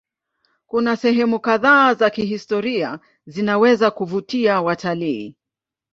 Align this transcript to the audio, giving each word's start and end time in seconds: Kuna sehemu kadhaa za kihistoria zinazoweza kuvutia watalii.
Kuna 0.67 0.95
sehemu 0.97 1.39
kadhaa 1.39 1.93
za 1.93 2.09
kihistoria 2.09 2.99
zinazoweza 3.25 3.91
kuvutia 3.91 4.61
watalii. 4.61 5.35